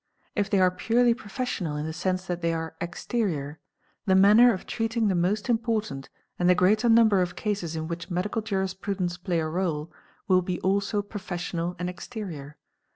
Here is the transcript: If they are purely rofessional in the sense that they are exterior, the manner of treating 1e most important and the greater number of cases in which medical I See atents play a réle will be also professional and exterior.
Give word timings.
If 0.35 0.49
they 0.49 0.59
are 0.59 0.71
purely 0.71 1.13
rofessional 1.13 1.79
in 1.79 1.85
the 1.85 1.93
sense 1.93 2.25
that 2.25 2.41
they 2.41 2.53
are 2.53 2.75
exterior, 2.81 3.59
the 4.07 4.15
manner 4.15 4.51
of 4.51 4.65
treating 4.65 5.05
1e 5.07 5.15
most 5.15 5.47
important 5.47 6.09
and 6.39 6.49
the 6.49 6.55
greater 6.55 6.89
number 6.89 7.21
of 7.21 7.35
cases 7.35 7.75
in 7.75 7.87
which 7.87 8.09
medical 8.09 8.41
I 8.41 8.49
See 8.65 8.75
atents 8.81 9.23
play 9.23 9.39
a 9.39 9.43
réle 9.43 9.91
will 10.27 10.41
be 10.41 10.59
also 10.61 11.03
professional 11.03 11.75
and 11.77 11.87
exterior. 11.87 12.57